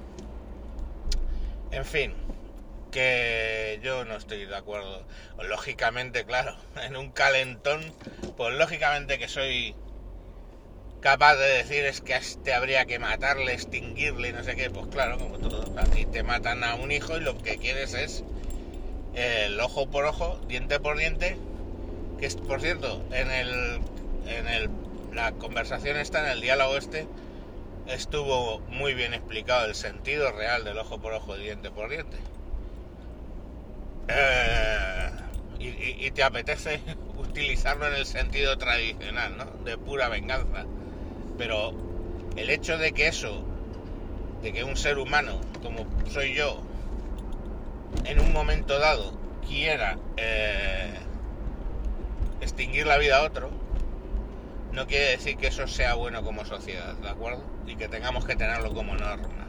En 1.71 1.85
fin, 1.85 2.15
que 2.91 3.81
yo 3.83 4.05
no 4.05 4.17
estoy 4.17 4.47
de 4.47 4.57
acuerdo. 4.57 5.05
Lógicamente, 5.43 6.25
claro, 6.25 6.57
en 6.83 6.97
un 6.97 7.11
calentón, 7.11 7.81
pues 8.37 8.55
lógicamente 8.55 9.19
que 9.19 9.29
soy 9.29 9.75
capaz 11.01 11.37
de 11.37 11.47
decir 11.47 11.85
es 11.85 12.01
que 12.01 12.15
a 12.15 12.19
este 12.19 12.55
habría 12.55 12.85
que 12.87 12.99
matarle, 12.99 13.53
extinguirle, 13.53 14.33
no 14.33 14.43
sé 14.43 14.57
qué, 14.57 14.71
pues 14.71 14.87
claro, 14.89 15.19
como 15.19 15.39
todo, 15.39 15.73
a 15.79 15.85
te 15.85 16.23
matan 16.23 16.65
a 16.65 16.75
un 16.75 16.91
hijo 16.91 17.17
y 17.17 17.21
lo 17.21 17.39
que 17.39 17.59
quieres 17.59 17.95
es 17.95 18.25
el 19.15 19.59
ojo 19.61 19.89
por 19.91 20.05
ojo, 20.05 20.41
diente 20.49 20.81
por 20.81 20.97
diente, 20.99 21.37
que 22.19 22.27
es, 22.27 22.37
por 22.37 22.61
cierto, 22.61 23.03
en 23.13 23.31
el, 23.31 23.81
en 24.27 24.49
el, 24.49 24.71
la 25.13 25.33
conversación 25.33 25.97
esta, 25.97 26.25
en 26.25 26.31
el 26.33 26.41
diálogo 26.41 26.77
este, 26.77 27.07
estuvo 27.87 28.61
muy 28.69 28.95
bien 28.95 29.15
explicado 29.15 29.67
el 29.67 29.75
sentido 29.75 30.33
real 30.33 30.65
del 30.65 30.79
ojo 30.79 31.01
por 31.01 31.13
ojo, 31.13 31.37
diente 31.37 31.71
por 31.71 31.89
diente. 31.89 32.17
Eh, 34.09 35.11
y, 35.59 36.07
y, 36.07 36.11
te 36.13 36.23
apetece 36.23 36.81
utilizarlo 37.17 37.87
en 37.89 37.95
el 37.95 38.07
sentido 38.07 38.57
tradicional, 38.57 39.37
¿no? 39.37 39.45
De 39.65 39.77
pura 39.77 40.09
venganza. 40.09 40.65
Pero 41.39 41.73
el 42.37 42.51
hecho 42.51 42.77
de 42.77 42.93
que 42.93 43.09
eso, 43.09 43.45
de 44.43 44.53
que 44.53 44.65
un 44.65 44.77
ser 44.77 44.99
humano 44.99 45.41
como 45.63 45.87
soy 46.11 46.35
yo, 46.35 46.61
en 48.05 48.21
un 48.21 48.33
momento 48.33 48.79
dado 48.79 49.19
quiera 49.47 49.97
eh, 50.17 50.93
extinguir 52.41 52.87
la 52.87 52.99
vida 52.99 53.19
a 53.19 53.23
otro, 53.23 53.51
no 54.73 54.87
quiere 54.87 55.11
decir 55.11 55.37
que 55.37 55.47
eso 55.47 55.67
sea 55.67 55.95
bueno 55.95 56.23
como 56.23 56.45
sociedad, 56.45 56.95
¿de 56.95 57.09
acuerdo? 57.09 57.43
Y 57.67 57.77
que 57.77 57.89
tengamos 57.89 58.25
que 58.27 58.37
tenerlo 58.37 58.75
como 58.75 58.95
norma. 58.95 59.47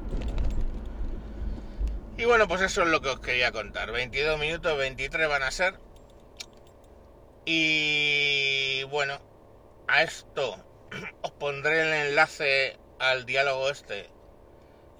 Y 2.18 2.26
bueno, 2.26 2.48
pues 2.48 2.62
eso 2.62 2.84
es 2.84 2.90
lo 2.90 3.02
que 3.02 3.10
os 3.10 3.20
quería 3.20 3.52
contar. 3.52 3.92
22 3.92 4.40
minutos, 4.40 4.78
23 4.78 5.30
van 5.30 5.44
a 5.44 5.52
ser. 5.52 5.80
Y 7.46 8.84
bueno, 8.84 9.20
a 9.88 10.04
esto 10.04 10.58
os 11.22 11.32
pondré 11.32 11.82
el 11.82 12.08
enlace 12.10 12.78
al 13.00 13.26
diálogo 13.26 13.70
este 13.70 14.10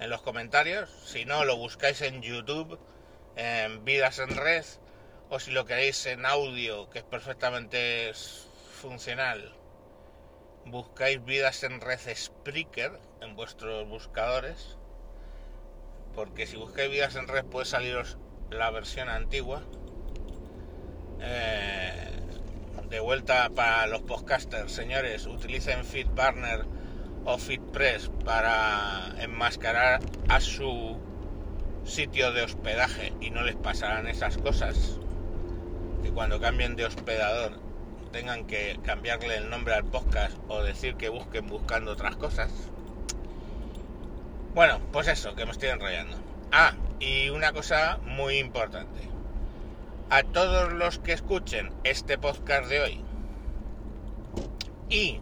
en 0.00 0.10
los 0.10 0.22
comentarios. 0.22 0.90
Si 1.04 1.24
no, 1.24 1.44
lo 1.44 1.56
buscáis 1.56 2.00
en 2.00 2.22
YouTube, 2.22 2.78
en 3.36 3.84
Vidas 3.84 4.18
en 4.18 4.36
Red, 4.36 4.64
o 5.28 5.38
si 5.38 5.50
lo 5.50 5.64
queréis 5.64 6.06
en 6.06 6.26
audio, 6.26 6.90
que 6.90 6.98
es 7.00 7.04
perfectamente 7.04 8.12
funcional, 8.80 9.54
buscáis 10.64 11.24
Vidas 11.24 11.62
en 11.62 11.80
Red 11.80 12.00
Spreaker 12.14 12.98
en 13.20 13.36
vuestros 13.36 13.88
buscadores. 13.88 14.76
Porque 16.14 16.46
si 16.46 16.56
buscáis 16.56 16.90
Vidas 16.90 17.14
en 17.16 17.28
Red 17.28 17.44
puede 17.44 17.66
saliros 17.66 18.18
la 18.50 18.70
versión 18.70 19.08
antigua. 19.08 19.62
Eh, 21.20 22.19
de 22.90 22.98
vuelta 22.98 23.48
para 23.50 23.86
los 23.86 24.02
podcasters, 24.02 24.72
señores, 24.72 25.26
utilicen 25.26 25.84
FitBurner 25.84 26.64
o 27.24 27.38
FitPress 27.38 28.10
para 28.24 29.14
enmascarar 29.20 30.00
a 30.28 30.40
su 30.40 30.98
sitio 31.84 32.32
de 32.32 32.42
hospedaje 32.42 33.12
y 33.20 33.30
no 33.30 33.42
les 33.42 33.54
pasarán 33.54 34.08
esas 34.08 34.38
cosas. 34.38 34.98
Que 36.02 36.10
cuando 36.10 36.40
cambien 36.40 36.74
de 36.74 36.84
hospedador 36.84 37.60
tengan 38.10 38.48
que 38.48 38.80
cambiarle 38.82 39.36
el 39.36 39.50
nombre 39.50 39.74
al 39.74 39.84
podcast 39.84 40.36
o 40.48 40.60
decir 40.64 40.96
que 40.96 41.10
busquen 41.10 41.46
buscando 41.46 41.92
otras 41.92 42.16
cosas. 42.16 42.50
Bueno, 44.52 44.80
pues 44.90 45.06
eso, 45.06 45.36
que 45.36 45.46
me 45.46 45.52
estoy 45.52 45.68
enrollando. 45.68 46.16
Ah, 46.50 46.74
y 46.98 47.28
una 47.28 47.52
cosa 47.52 48.00
muy 48.02 48.38
importante 48.38 49.09
a 50.10 50.22
todos 50.24 50.72
los 50.72 50.98
que 50.98 51.12
escuchen 51.12 51.72
este 51.84 52.18
podcast 52.18 52.68
de 52.68 52.80
hoy 52.80 53.04
y 54.88 55.20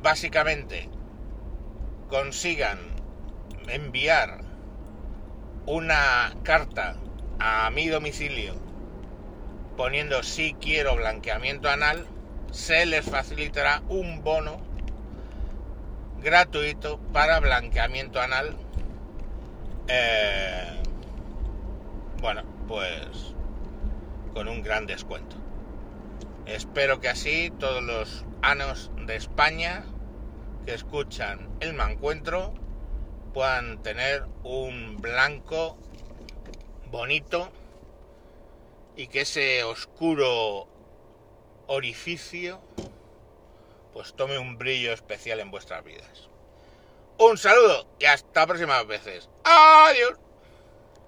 básicamente 0.00 0.88
consigan 2.08 2.78
enviar 3.68 4.40
una 5.66 6.32
carta 6.44 6.96
a 7.40 7.68
mi 7.70 7.88
domicilio 7.88 8.54
poniendo 9.76 10.22
si 10.22 10.52
quiero 10.60 10.94
blanqueamiento 10.94 11.70
anal, 11.70 12.06
se 12.52 12.84
les 12.84 13.04
facilitará 13.04 13.82
un 13.88 14.22
bono 14.22 14.58
gratuito 16.22 16.98
para 17.14 17.40
blanqueamiento 17.40 18.20
anal. 18.20 18.54
Eh, 19.88 20.82
bueno, 22.20 22.42
pues 22.70 23.34
con 24.32 24.46
un 24.46 24.62
gran 24.62 24.86
descuento. 24.86 25.34
Espero 26.46 27.00
que 27.00 27.08
así 27.08 27.52
todos 27.58 27.82
los 27.82 28.24
anos 28.42 28.92
de 29.06 29.16
España 29.16 29.84
que 30.64 30.74
escuchan 30.74 31.48
el 31.58 31.74
mancuentro 31.74 32.54
puedan 33.34 33.82
tener 33.82 34.24
un 34.44 34.98
blanco 35.00 35.76
bonito 36.92 37.50
y 38.94 39.08
que 39.08 39.22
ese 39.22 39.64
oscuro 39.64 40.68
orificio 41.66 42.60
pues 43.92 44.14
tome 44.14 44.38
un 44.38 44.58
brillo 44.58 44.92
especial 44.92 45.40
en 45.40 45.50
vuestras 45.50 45.82
vidas. 45.82 46.28
Un 47.18 47.36
saludo 47.36 47.88
y 47.98 48.04
hasta 48.04 48.46
próximas 48.46 48.86
veces. 48.86 49.28
Adiós. 49.42 50.29